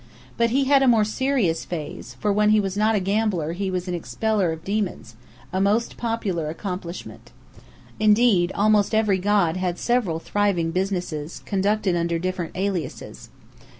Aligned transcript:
But 0.35 0.49
he 0.49 0.63
had 0.63 0.81
a 0.81 0.87
more 0.87 1.03
serious 1.05 1.63
phase, 1.63 2.15
for 2.19 2.33
when 2.33 2.49
he 2.49 2.59
was 2.59 2.75
not 2.75 2.95
a 2.95 2.99
gambler 2.99 3.51
he 3.51 3.69
was 3.69 3.87
an 3.87 3.93
Expeller 3.93 4.51
of 4.51 4.63
Demons, 4.63 5.15
a 5.53 5.61
most 5.61 5.95
popular 5.95 6.49
accomplishment. 6.49 7.31
Indeed, 7.99 8.51
almost 8.55 8.95
every 8.95 9.19
god 9.19 9.57
had 9.57 9.77
several 9.77 10.17
thriving 10.17 10.71
businesses, 10.71 11.43
conducted 11.45 11.95
under 11.95 12.17
different 12.17 12.57
aliases. 12.57 13.29